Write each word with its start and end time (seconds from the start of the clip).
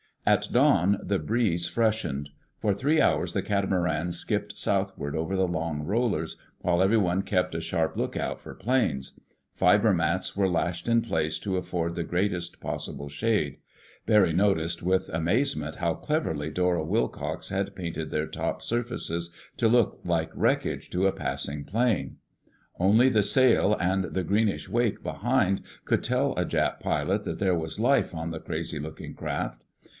At 0.25 0.49
dawn 0.51 0.99
the 1.03 1.19
breeze 1.19 1.67
freshened. 1.67 2.29
For 2.57 2.73
three 2.73 2.99
hours 3.01 3.33
the 3.33 3.41
catamaran 3.43 4.11
skipped 4.11 4.57
southward 4.57 5.15
over 5.15 5.35
the 5.35 5.47
long 5.47 5.83
rollers, 5.83 6.37
while 6.59 6.81
everyone 6.81 7.21
kept 7.23 7.53
a 7.53 7.61
sharp 7.61 7.95
lookout 7.97 8.39
for 8.39 8.53
planes. 8.55 9.19
Fiber 9.53 9.93
mats 9.93 10.35
were 10.35 10.49
lashed 10.49 10.87
in 10.87 11.01
place 11.01 11.37
to 11.39 11.57
afford 11.57 11.93
the 11.95 12.03
greatest 12.03 12.59
possible 12.59 13.09
shade. 13.09 13.57
Barry 14.07 14.33
noticed 14.33 14.81
with 14.81 15.09
amazement 15.09 15.75
how 15.77 15.95
cleverly 15.95 16.49
Dora 16.49 16.83
Wilcox 16.83 17.49
had 17.49 17.75
painted 17.75 18.09
their 18.09 18.27
top 18.27 18.61
surfaces 18.63 19.31
to 19.57 19.67
look 19.67 19.99
like 20.03 20.31
wreckage 20.35 20.89
to 20.91 21.07
a 21.07 21.11
passing 21.11 21.63
plane. 21.63 22.17
Only 22.79 23.09
the 23.09 23.23
sail 23.23 23.75
and 23.79 24.05
the 24.05 24.23
greenish 24.23 24.69
wake 24.69 25.03
behind 25.03 25.61
could 25.85 26.01
tell 26.03 26.33
a 26.33 26.45
Jap 26.45 26.79
pilot 26.79 27.23
that 27.23 27.39
there 27.39 27.55
was 27.57 27.79
life 27.79 28.15
on 28.15 28.31
the 28.31 28.39
crazy 28.39 28.79
looking 28.79 29.13
craft. 29.13 29.63